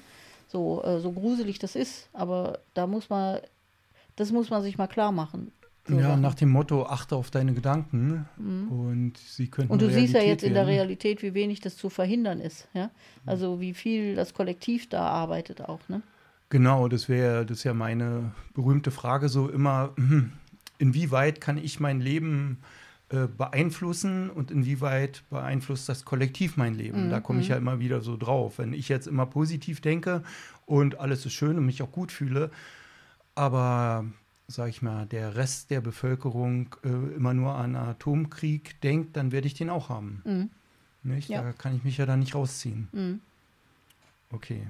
[0.54, 3.40] So, äh, so gruselig das ist, aber da muss man,
[4.16, 5.52] das muss man sich mal klar machen.
[5.88, 6.22] So ja, Sachen.
[6.22, 8.68] nach dem Motto, achte auf deine Gedanken mhm.
[8.72, 9.72] und sie können.
[9.72, 12.68] Und du Realität siehst ja jetzt in der Realität, wie wenig das zu verhindern ist,
[12.76, 12.92] ja.
[13.26, 16.04] Also wie viel das Kollektiv da arbeitet auch, ne?
[16.50, 20.34] Genau, das wäre das ist ja meine berühmte Frage so immer, hm,
[20.78, 22.60] inwieweit kann ich mein Leben
[23.14, 27.06] äh, beeinflussen und inwieweit beeinflusst das Kollektiv mein Leben?
[27.06, 27.10] Mhm.
[27.12, 28.58] Da komme ich ja immer wieder so drauf.
[28.58, 30.24] Wenn ich jetzt immer positiv denke
[30.66, 32.50] und alles ist schön und mich auch gut fühle,
[33.36, 34.06] aber
[34.48, 39.46] sag ich mal, der Rest der Bevölkerung äh, immer nur an Atomkrieg denkt, dann werde
[39.46, 40.22] ich den auch haben.
[40.26, 40.50] Mhm.
[41.04, 41.30] Nicht?
[41.30, 41.44] Ja.
[41.44, 42.88] Da kann ich mich ja dann nicht rausziehen.
[42.94, 43.20] Mhm.
[44.32, 44.66] Okay.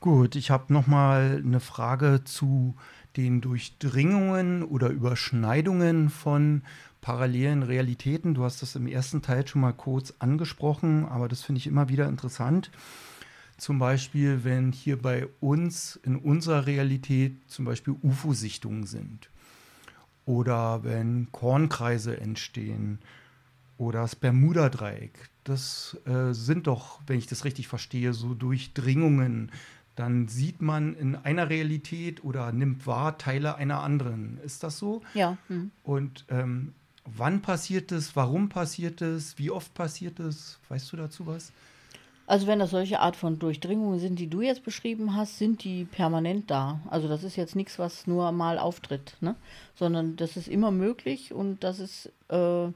[0.00, 2.74] Gut, ich habe noch mal eine Frage zu
[3.16, 6.62] den Durchdringungen oder Überschneidungen von
[7.00, 8.34] parallelen Realitäten.
[8.34, 11.88] Du hast das im ersten Teil schon mal kurz angesprochen, aber das finde ich immer
[11.88, 12.70] wieder interessant.
[13.56, 19.30] Zum Beispiel, wenn hier bei uns in unserer Realität zum Beispiel UFO-Sichtungen sind
[20.24, 23.00] oder wenn Kornkreise entstehen
[23.76, 25.30] oder das Bermuda-Dreieck.
[25.44, 29.50] Das äh, sind doch, wenn ich das richtig verstehe, so Durchdringungen
[30.00, 34.38] dann sieht man in einer Realität oder nimmt wahr Teile einer anderen.
[34.42, 35.02] Ist das so?
[35.12, 35.36] Ja.
[35.48, 35.70] Mhm.
[35.84, 36.72] Und ähm,
[37.04, 38.16] wann passiert es?
[38.16, 39.36] Warum passiert es?
[39.36, 40.58] Wie oft passiert es?
[40.70, 41.52] Weißt du dazu was?
[42.26, 45.84] Also wenn das solche Art von Durchdringungen sind, die du jetzt beschrieben hast, sind die
[45.84, 46.80] permanent da.
[46.88, 49.34] Also das ist jetzt nichts, was nur mal auftritt, ne?
[49.74, 52.68] sondern das ist immer möglich und das ist äh,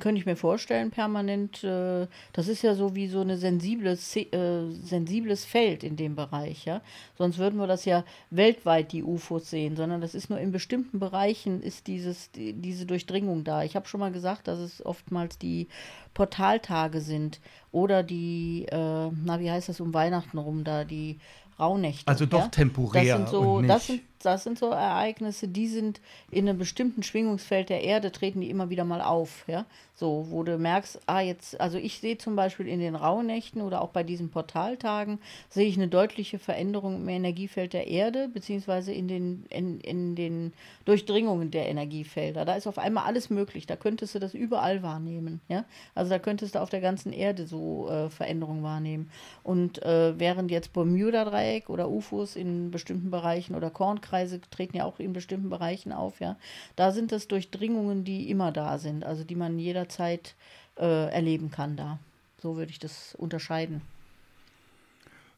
[0.00, 1.62] könnte ich mir vorstellen, permanent.
[1.62, 6.64] Äh, das ist ja so wie so ein sensibles, äh, sensibles Feld in dem Bereich,
[6.64, 6.80] ja.
[7.16, 10.98] Sonst würden wir das ja weltweit die UFOs sehen, sondern das ist nur in bestimmten
[10.98, 13.62] Bereichen ist dieses, die, diese Durchdringung da.
[13.62, 15.68] Ich habe schon mal gesagt, dass es oftmals die
[16.14, 21.18] Portaltage sind oder die, äh, na, wie heißt das um Weihnachten rum da, die
[21.58, 22.08] Rauhnächte.
[22.08, 22.48] Also doch ja?
[22.48, 23.18] temporär.
[23.18, 27.68] Das sind, so, das, sind, das sind so Ereignisse, die sind in einem bestimmten Schwingungsfeld
[27.68, 29.44] der Erde, treten die immer wieder mal auf.
[29.46, 29.66] Ja?
[29.94, 33.82] So, wo du merkst, ah, jetzt, also ich sehe zum Beispiel in den Rauhnächten oder
[33.82, 39.06] auch bei diesen Portaltagen, sehe ich eine deutliche Veränderung im Energiefeld der Erde, beziehungsweise in
[39.06, 40.52] den, in, in den
[40.86, 42.44] Durchdringungen der Energiefelder.
[42.44, 43.66] Da ist auf einmal alles möglich.
[43.66, 45.40] Da könntest du das überall wahrnehmen.
[45.48, 45.64] Ja?
[45.94, 49.10] Also da könntest du auf der ganzen Erde so äh, Veränderungen wahrnehmen.
[49.42, 53.70] Und äh, während jetzt Bermuda-Dreieck oder UFOs in bestimmten Bereichen oder
[54.12, 56.36] Kornkreise treten ja auch in bestimmten Bereichen auf, ja,
[56.76, 60.34] da sind das Durchdringungen, die immer da sind, also die man jederzeit Zeit
[60.78, 61.98] äh, erleben kann da.
[62.40, 63.82] So würde ich das unterscheiden.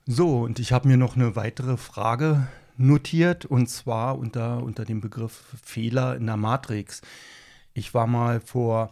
[0.06, 5.00] So, und ich habe mir noch eine weitere Frage notiert, und zwar unter, unter dem
[5.00, 7.00] Begriff Fehler in der Matrix.
[7.74, 8.90] Ich war mal vor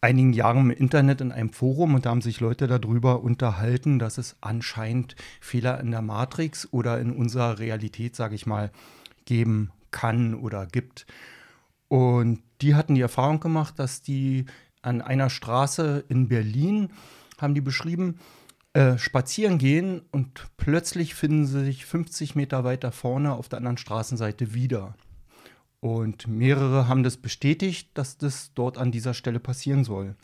[0.00, 4.18] einigen Jahren im Internet in einem Forum und da haben sich Leute darüber unterhalten, dass
[4.18, 8.70] es anscheinend Fehler in der Matrix oder in unserer Realität, sage ich mal,
[9.24, 11.06] geben kann oder gibt.
[11.88, 14.46] Und die hatten die Erfahrung gemacht, dass die
[14.82, 16.90] an einer Straße in Berlin,
[17.38, 18.18] haben die beschrieben,
[18.74, 23.78] äh, spazieren gehen und plötzlich finden sie sich 50 Meter weiter vorne auf der anderen
[23.78, 24.96] Straßenseite wieder.
[25.80, 30.16] Und mehrere haben das bestätigt, dass das dort an dieser Stelle passieren soll.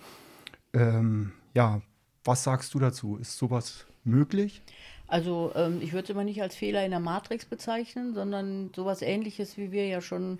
[0.72, 1.82] Ähm, ja,
[2.24, 3.16] was sagst du dazu?
[3.18, 4.62] Ist sowas möglich?
[5.10, 9.02] Also ähm, ich würde es immer nicht als Fehler in der Matrix bezeichnen, sondern sowas
[9.02, 10.38] ähnliches, wie wir ja schon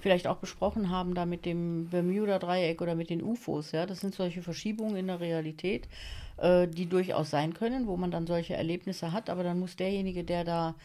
[0.00, 3.72] vielleicht auch besprochen haben, da mit dem Bermuda-Dreieck oder mit den UFOs.
[3.72, 3.84] Ja?
[3.84, 5.88] Das sind solche Verschiebungen in der Realität,
[6.36, 10.22] äh, die durchaus sein können, wo man dann solche Erlebnisse hat, aber dann muss derjenige,
[10.22, 10.76] der da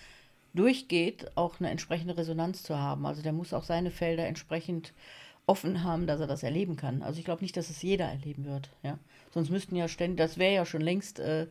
[0.56, 3.06] durchgeht, auch eine entsprechende Resonanz zu haben.
[3.06, 4.93] Also der muss auch seine Felder entsprechend
[5.45, 7.04] offen haben, dass er das erleben kann.
[7.04, 8.71] Also ich glaube nicht, dass es jeder erleben wird.
[8.82, 8.97] Ja?
[9.32, 11.19] Sonst müssten ja ständig, das wäre ja schon längst...
[11.19, 11.45] Äh,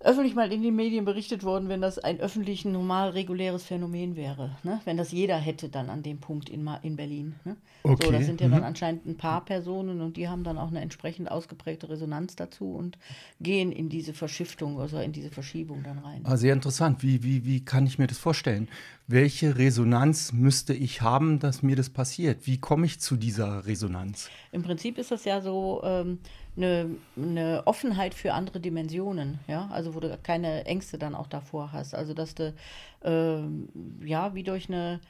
[0.00, 4.56] öffentlich mal in den Medien berichtet worden, wenn das ein öffentlich normal reguläres Phänomen wäre.
[4.62, 4.80] Ne?
[4.84, 7.34] Wenn das jeder hätte dann an dem Punkt in, in Berlin.
[7.44, 7.56] Ne?
[7.82, 8.06] Okay.
[8.06, 8.52] So, das sind ja mhm.
[8.52, 12.72] dann anscheinend ein paar Personen und die haben dann auch eine entsprechend ausgeprägte Resonanz dazu
[12.72, 12.98] und
[13.40, 16.22] gehen in diese Verschiftung, also in diese Verschiebung dann rein.
[16.24, 17.02] Ah, sehr interessant.
[17.02, 18.68] Wie, wie, wie kann ich mir das vorstellen?
[19.10, 22.46] welche Resonanz müsste ich haben, dass mir das passiert?
[22.46, 24.30] Wie komme ich zu dieser Resonanz?
[24.52, 26.20] Im Prinzip ist das ja so ähm,
[26.56, 31.72] eine, eine, Offenheit für andere Dimensionen, ja, also wo du keine Ängste dann auch davor
[31.72, 31.94] hast.
[31.94, 32.54] Also dass du
[33.02, 33.68] ähm,
[34.04, 35.00] ja wie durch eine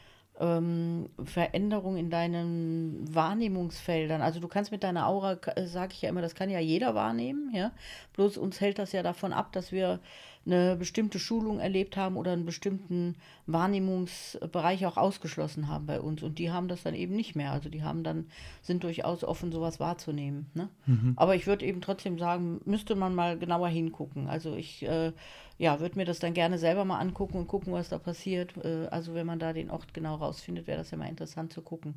[0.41, 4.23] ähm, Veränderung in deinen Wahrnehmungsfeldern.
[4.23, 7.55] Also du kannst mit deiner Aura, sage ich ja immer, das kann ja jeder wahrnehmen,
[7.55, 7.73] ja.
[8.15, 10.01] Bloß uns hält das ja davon ab, dass wir
[10.47, 16.23] eine bestimmte Schulung erlebt haben oder einen bestimmten Wahrnehmungsbereich auch ausgeschlossen haben bei uns.
[16.23, 17.53] Und die haben das dann eben nicht mehr.
[17.53, 18.27] Also die haben dann,
[18.63, 20.51] sind durchaus offen, sowas wahrzunehmen.
[20.55, 20.69] Ne?
[20.87, 21.13] Mhm.
[21.17, 24.29] Aber ich würde eben trotzdem sagen, müsste man mal genauer hingucken.
[24.29, 25.13] Also ich äh,
[25.59, 28.57] ja, würde mir das dann gerne selber mal angucken und gucken, was da passiert.
[28.65, 31.61] Äh, also wenn man da den Ort genau rausfindet, wäre das ja mal interessant zu
[31.61, 31.95] gucken.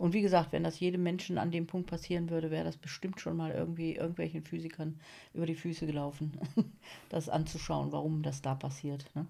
[0.00, 3.20] Und wie gesagt, wenn das jedem Menschen an dem Punkt passieren würde, wäre das bestimmt
[3.20, 4.98] schon mal irgendwie irgendwelchen Physikern
[5.34, 6.32] über die Füße gelaufen,
[7.10, 9.04] das anzuschauen, warum das da passiert.
[9.14, 9.26] Ne?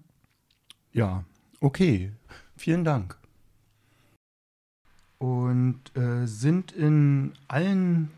[0.93, 1.25] Ja,
[1.59, 2.13] okay.
[2.55, 3.17] Vielen Dank.
[5.17, 8.09] Und äh, sind in allen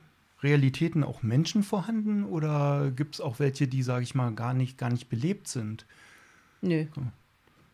[0.44, 4.78] Realitäten auch Menschen vorhanden oder gibt es auch welche, die, sage ich mal, gar nicht,
[4.78, 5.88] gar nicht belebt sind?
[6.62, 6.86] Nö.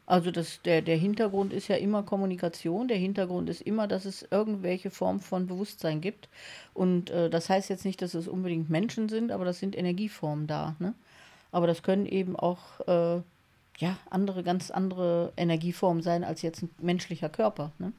[0.10, 2.88] Also das, der, der Hintergrund ist ja immer Kommunikation.
[2.88, 6.30] Der Hintergrund ist immer, dass es irgendwelche Form von Bewusstsein gibt.
[6.74, 10.48] Und äh, das heißt jetzt nicht, dass es unbedingt Menschen sind, aber das sind Energieformen
[10.48, 10.76] da.
[10.80, 10.96] Ne?
[11.52, 13.22] Aber das können eben auch äh,
[13.78, 17.72] ja, andere, ganz andere Energieformen sein als jetzt ein menschlicher Körper.
[17.78, 17.94] Ne?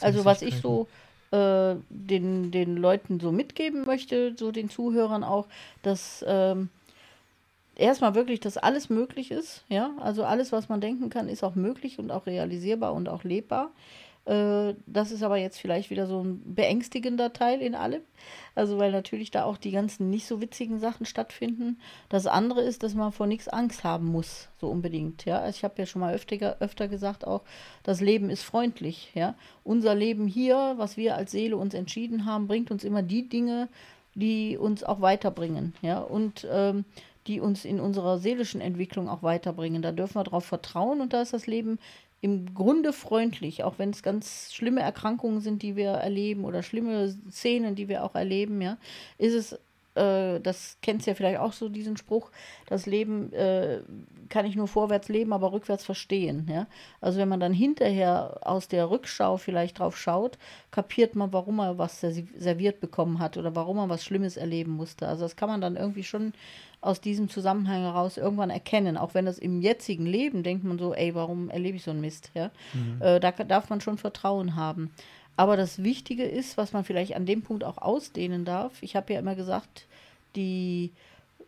[0.00, 0.86] Also was ich so
[1.32, 5.48] äh, den, den Leuten so mitgeben möchte, so den Zuhörern auch,
[5.82, 6.70] dass ähm,
[7.76, 9.64] erstmal wirklich, dass alles möglich ist.
[9.68, 13.24] Ja, also alles, was man denken kann, ist auch möglich und auch realisierbar und auch
[13.24, 13.72] lebbar.
[14.26, 18.02] Äh, das ist aber jetzt vielleicht wieder so ein beängstigender Teil in allem.
[18.54, 21.78] Also, weil natürlich da auch die ganzen nicht so witzigen Sachen stattfinden.
[22.08, 25.24] Das andere ist, dass man vor nichts Angst haben muss, so unbedingt.
[25.24, 27.42] Ja, also ich habe ja schon mal öfter, öfter gesagt auch,
[27.82, 29.10] das Leben ist freundlich.
[29.14, 33.28] Ja, unser Leben hier, was wir als Seele uns entschieden haben, bringt uns immer die
[33.28, 33.68] Dinge,
[34.14, 35.74] die uns auch weiterbringen.
[35.82, 36.84] Ja, und ähm,
[37.26, 39.82] die uns in unserer seelischen Entwicklung auch weiterbringen.
[39.82, 41.78] Da dürfen wir darauf vertrauen und da ist das Leben
[42.20, 47.14] im Grunde freundlich, auch wenn es ganz schlimme Erkrankungen sind, die wir erleben oder schlimme
[47.30, 48.78] Szenen, die wir auch erleben, ja,
[49.18, 49.58] ist es
[49.94, 52.30] äh, das kennst ja vielleicht auch so, diesen Spruch,
[52.66, 53.80] das Leben äh,
[54.28, 56.48] kann ich nur vorwärts leben, aber rückwärts verstehen.
[56.50, 56.66] Ja?
[57.00, 60.38] Also wenn man dann hinterher aus der Rückschau vielleicht drauf schaut,
[60.70, 65.06] kapiert man, warum er was serviert bekommen hat oder warum er was Schlimmes erleben musste.
[65.06, 66.32] Also das kann man dann irgendwie schon
[66.84, 68.96] aus diesem Zusammenhang heraus irgendwann erkennen.
[68.96, 72.00] Auch wenn das im jetzigen Leben denkt man so, ey, warum erlebe ich so einen
[72.00, 72.30] Mist?
[72.34, 72.50] Ja?
[72.72, 73.00] Mhm.
[73.00, 74.90] Äh, da darf man schon Vertrauen haben.
[75.36, 79.12] Aber das Wichtige ist, was man vielleicht an dem Punkt auch ausdehnen darf, ich habe
[79.12, 79.86] ja immer gesagt,
[80.36, 80.92] die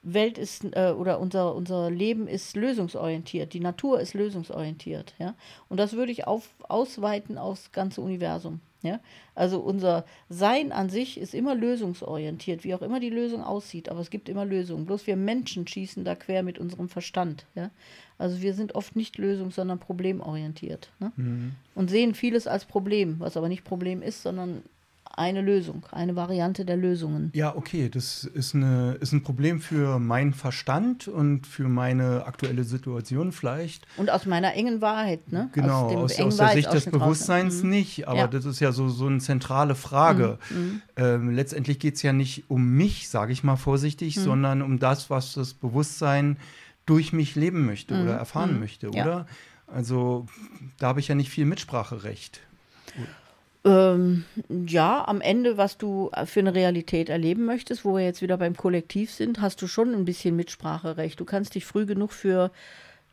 [0.03, 5.15] Welt ist äh, oder unser, unser Leben ist lösungsorientiert, die Natur ist lösungsorientiert.
[5.19, 5.35] Ja?
[5.69, 8.61] Und das würde ich auf, ausweiten aufs ganze Universum.
[8.87, 9.01] Ja?
[9.35, 14.01] Also unser Sein an sich ist immer lösungsorientiert, wie auch immer die Lösung aussieht, aber
[14.01, 14.87] es gibt immer Lösungen.
[14.87, 17.47] Bloß wir Menschen schießen da quer mit unserem Verstand.
[17.55, 17.71] Ja?
[18.19, 20.91] Also wir sind oft nicht lösungs-, sondern problemorientiert.
[21.01, 21.13] Ne?
[21.17, 21.53] Mhm.
[21.75, 24.63] Und sehen vieles als Problem, was aber nicht Problem ist, sondern
[25.17, 27.31] eine Lösung, eine Variante der Lösungen.
[27.35, 32.65] Ja, okay, das ist, eine, ist ein Problem für meinen Verstand und für meine aktuelle
[32.65, 33.87] Situation vielleicht.
[33.97, 35.49] Und aus meiner engen Wahrheit, ne?
[35.53, 37.71] Genau, aus, aus, aus der Sicht des Bewusstseins mhm.
[37.71, 38.27] nicht, aber ja.
[38.27, 40.39] das ist ja so, so eine zentrale Frage.
[40.51, 40.57] Mhm.
[40.57, 40.83] mhm.
[40.99, 44.21] Ähm, letztendlich geht es ja nicht um mich, sage ich mal vorsichtig, mhm.
[44.21, 46.37] sondern um das, was das Bewusstsein
[46.85, 48.19] durch mich leben möchte oder mhm.
[48.19, 48.61] erfahren mhm.
[48.61, 49.05] möchte, oder?
[49.05, 49.27] Ja.
[49.67, 50.27] Also
[50.79, 52.41] da habe ich ja nicht viel Mitspracherecht.
[53.67, 58.39] Ähm, ja, am Ende, was du für eine Realität erleben möchtest, wo wir jetzt wieder
[58.39, 61.19] beim Kollektiv sind, hast du schon ein bisschen Mitspracherecht.
[61.19, 62.53] Du kannst dich früh genug für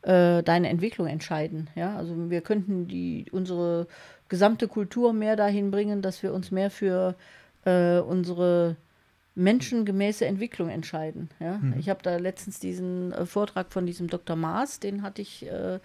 [0.03, 1.69] äh, deine Entwicklung entscheiden.
[1.75, 3.87] Ja, also wir könnten die, unsere
[4.29, 7.15] gesamte Kultur mehr dahin bringen, dass wir uns mehr für
[7.65, 8.75] äh, unsere
[9.35, 11.29] menschengemäße Entwicklung entscheiden.
[11.39, 11.57] Ja?
[11.57, 11.75] Mhm.
[11.79, 14.35] Ich habe da letztens diesen äh, Vortrag von diesem Dr.
[14.35, 15.79] Maas, den hatte ich äh,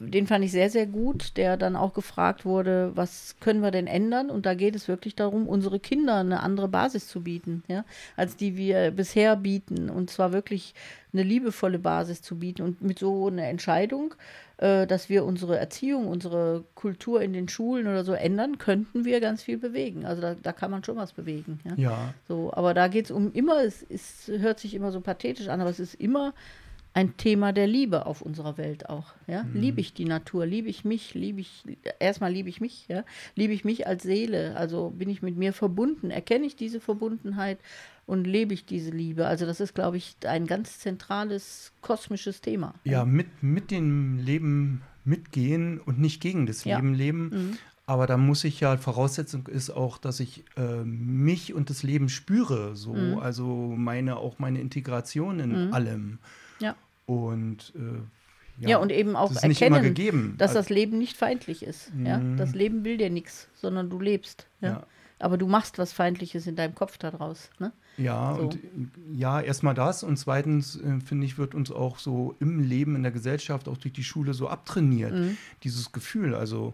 [0.00, 3.86] den fand ich sehr, sehr gut, der dann auch gefragt wurde, was können wir denn
[3.86, 4.30] ändern?
[4.30, 7.84] Und da geht es wirklich darum, unsere Kinder eine andere Basis zu bieten, ja,
[8.16, 9.90] als die wir bisher bieten.
[9.90, 10.74] Und zwar wirklich
[11.12, 12.62] eine liebevolle Basis zu bieten.
[12.62, 14.14] Und mit so einer Entscheidung,
[14.56, 19.20] äh, dass wir unsere Erziehung, unsere Kultur in den Schulen oder so ändern, könnten wir
[19.20, 20.06] ganz viel bewegen.
[20.06, 21.60] Also da, da kann man schon was bewegen.
[21.64, 21.74] Ja.
[21.76, 22.14] ja.
[22.26, 25.60] So, aber da geht es um immer, es, es hört sich immer so pathetisch an,
[25.60, 26.32] aber es ist immer
[26.92, 29.12] ein Thema der Liebe auf unserer Welt auch.
[29.26, 29.44] Ja?
[29.44, 29.60] Mhm.
[29.60, 31.64] Liebe ich die Natur, liebe ich mich, liebe ich,
[32.00, 33.04] erstmal liebe ich mich, ja?
[33.36, 37.58] liebe ich mich als Seele, also bin ich mit mir verbunden, erkenne ich diese Verbundenheit
[38.06, 39.26] und lebe ich diese Liebe.
[39.26, 42.74] Also das ist, glaube ich, ein ganz zentrales kosmisches Thema.
[42.84, 46.76] Ja, mit, mit dem Leben mitgehen und nicht gegen das Ja.
[46.76, 47.28] Leben leben.
[47.32, 47.58] Mhm.
[47.86, 52.08] Aber da muss ich ja, Voraussetzung ist auch, dass ich äh, mich und das Leben
[52.08, 52.76] spüre.
[52.76, 53.18] So, Mhm.
[53.18, 56.18] also meine, auch meine Integration in allem.
[56.60, 56.76] Ja.
[57.06, 60.34] Und äh, Ja, und eben auch das erkennen, gegeben.
[60.38, 61.90] dass Also- das Leben nicht feindlich ist.
[62.04, 62.18] Ja?
[62.18, 62.36] Mhm.
[62.36, 64.46] Das Leben will dir nichts, sondern du lebst.
[64.60, 64.68] Ja?
[64.68, 64.86] Ja.
[65.18, 67.50] Aber du machst was Feindliches in deinem Kopf daraus.
[67.58, 67.72] Ne?
[67.98, 68.42] Ja, So.
[68.42, 68.58] und
[69.12, 73.02] ja, erstmal das und zweitens äh, finde ich, wird uns auch so im Leben, in
[73.02, 75.12] der Gesellschaft, auch durch die Schule so abtrainiert.
[75.12, 75.36] Mhm.
[75.62, 76.72] Dieses Gefühl, also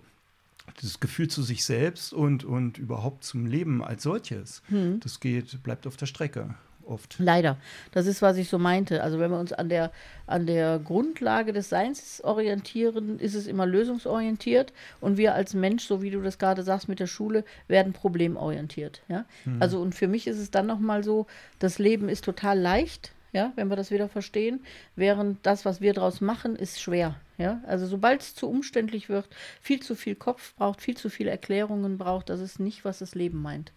[0.83, 5.01] das Gefühl zu sich selbst und, und überhaupt zum Leben als solches, Mhm.
[5.01, 6.55] das geht, bleibt auf der Strecke
[6.87, 7.16] oft.
[7.18, 7.57] Leider.
[7.92, 9.03] Das ist, was ich so meinte.
[9.03, 9.92] Also wenn wir uns an der,
[10.27, 14.72] an der Grundlage des Seins orientieren, ist es immer lösungsorientiert.
[15.01, 19.03] Und wir als Mensch, so wie du das gerade sagst mit der Schule, werden problemorientiert.
[19.09, 19.25] Ja?
[19.61, 21.27] Also und für mich ist es dann nochmal so,
[21.59, 23.12] das Leben ist total leicht.
[23.33, 24.61] Ja, wenn wir das wieder verstehen,
[24.94, 27.16] während das, was wir daraus machen, ist schwer.
[27.37, 29.29] Ja, also sobald es zu umständlich wird,
[29.61, 33.14] viel zu viel Kopf braucht, viel zu viele Erklärungen braucht, das ist nicht, was das
[33.14, 33.72] Leben meint.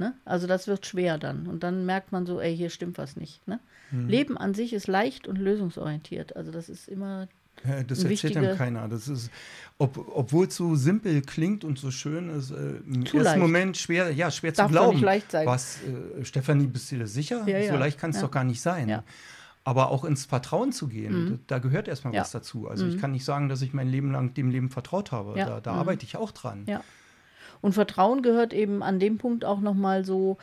[0.00, 0.14] Ne?
[0.24, 1.46] Also das wird schwer dann.
[1.46, 3.46] Und dann merkt man so, ey, hier stimmt was nicht.
[3.46, 3.60] Ne?
[3.92, 6.34] Leben an sich ist leicht und lösungsorientiert.
[6.36, 7.28] Also das ist immer,
[7.64, 8.88] Ja, Das erzählt einem keiner.
[8.88, 9.30] Das ist,
[9.78, 13.38] ob, obwohl es so simpel klingt und so schön ist, äh, im Zu ersten leicht.
[13.38, 14.94] Moment schwer, ja, schwer zu Darf doch glauben.
[14.96, 15.46] nicht leicht sein.
[15.46, 17.44] Was, äh, Stefanie, bist du dir sicher?
[17.46, 17.72] Ja, ja.
[17.72, 19.02] So leicht kann es doch gar nicht sein.
[19.62, 22.66] Aber auch ins Vertrauen zu gehen, da, da gehört erstmal was dazu.
[22.68, 25.34] Also ich kann nicht sagen, dass ich mein Leben lang dem Leben vertraut habe.
[25.36, 25.78] Da, da Mhm.
[25.80, 26.64] arbeite ich auch dran.
[26.66, 26.82] ja.
[27.60, 30.38] Und Vertrauen gehört eben an dem Punkt auch nochmal so,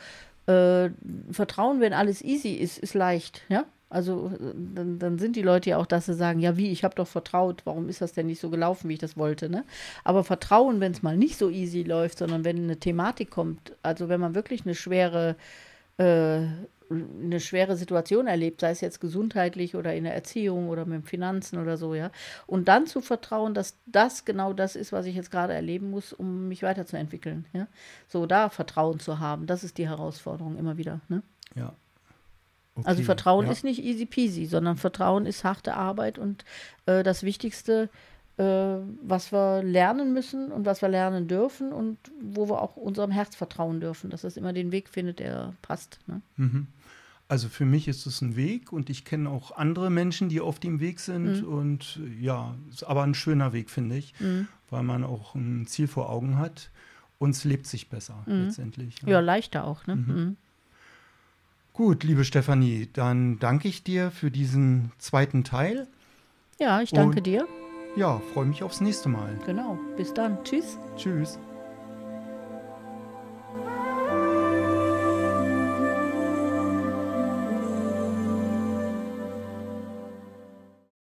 [0.46, 0.90] äh,
[1.30, 3.42] Vertrauen, wenn alles easy ist, ist leicht.
[3.48, 3.64] Ja?
[3.90, 6.84] Also äh, dann, dann sind die Leute ja auch, dass sie sagen, ja wie, ich
[6.84, 9.48] habe doch vertraut, warum ist das denn nicht so gelaufen, wie ich das wollte.
[9.48, 9.64] Ne?
[10.04, 14.08] Aber Vertrauen, wenn es mal nicht so easy läuft, sondern wenn eine Thematik kommt, also
[14.08, 15.36] wenn man wirklich eine schwere
[15.98, 16.42] äh,
[16.90, 21.58] eine schwere Situation erlebt, sei es jetzt gesundheitlich oder in der Erziehung oder mit Finanzen
[21.58, 22.10] oder so, ja.
[22.46, 26.12] Und dann zu vertrauen, dass das genau das ist, was ich jetzt gerade erleben muss,
[26.12, 27.66] um mich weiterzuentwickeln, ja.
[28.08, 31.22] So da Vertrauen zu haben, das ist die Herausforderung immer wieder, ne?
[31.54, 31.74] Ja.
[32.84, 33.52] Also Okay, Vertrauen ja.
[33.52, 36.44] ist nicht easy peasy, sondern Vertrauen ist harte Arbeit und
[36.86, 37.88] äh, das Wichtigste,
[38.36, 43.10] äh, was wir lernen müssen und was wir lernen dürfen und wo wir auch unserem
[43.10, 45.98] Herz vertrauen dürfen, dass es immer den Weg findet, der passt.
[46.06, 46.22] Ne?
[46.36, 46.66] Mhm.
[47.30, 50.58] Also für mich ist es ein Weg und ich kenne auch andere Menschen, die auf
[50.58, 51.42] dem Weg sind.
[51.42, 51.48] Mhm.
[51.48, 54.14] Und äh, ja, ist aber ein schöner Weg, finde ich,
[54.70, 56.70] weil man auch ein Ziel vor Augen hat.
[57.18, 59.02] Und es lebt sich besser letztendlich.
[59.02, 59.08] Mhm.
[59.08, 59.86] Ja, leichter auch.
[59.86, 59.96] Ne?
[59.96, 60.36] Mhm.
[61.74, 65.86] Gut, liebe Stefanie, dann danke ich dir für diesen zweiten Teil.
[66.58, 67.46] Ja, ich danke Und- dir.
[67.96, 69.38] Ja, freue mich aufs nächste Mal.
[69.46, 69.78] Genau.
[69.96, 70.42] Bis dann.
[70.44, 70.78] Tschüss.
[70.96, 71.38] Tschüss.